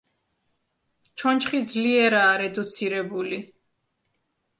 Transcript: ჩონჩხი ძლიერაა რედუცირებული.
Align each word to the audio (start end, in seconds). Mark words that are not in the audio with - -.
ჩონჩხი 1.23 1.61
ძლიერაა 1.71 2.31
რედუცირებული. 2.43 3.39